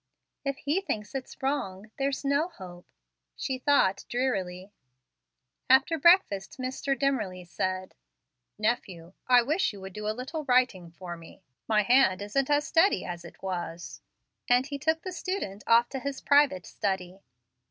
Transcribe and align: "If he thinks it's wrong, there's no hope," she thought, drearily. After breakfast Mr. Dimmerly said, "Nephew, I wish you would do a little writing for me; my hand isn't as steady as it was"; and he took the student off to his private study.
"If 0.43 0.57
he 0.57 0.81
thinks 0.81 1.13
it's 1.13 1.43
wrong, 1.43 1.91
there's 1.99 2.25
no 2.25 2.47
hope," 2.49 2.87
she 3.35 3.59
thought, 3.59 4.03
drearily. 4.09 4.71
After 5.69 5.95
breakfast 5.99 6.57
Mr. 6.57 6.97
Dimmerly 6.99 7.43
said, 7.45 7.93
"Nephew, 8.57 9.13
I 9.27 9.43
wish 9.43 9.71
you 9.73 9.81
would 9.81 9.93
do 9.93 10.07
a 10.07 10.17
little 10.17 10.43
writing 10.45 10.89
for 10.89 11.15
me; 11.15 11.43
my 11.67 11.83
hand 11.83 12.23
isn't 12.23 12.49
as 12.49 12.65
steady 12.65 13.05
as 13.05 13.23
it 13.23 13.43
was"; 13.43 14.01
and 14.49 14.65
he 14.65 14.79
took 14.79 15.03
the 15.03 15.11
student 15.11 15.63
off 15.67 15.87
to 15.89 15.99
his 15.99 16.19
private 16.19 16.65
study. 16.65 17.19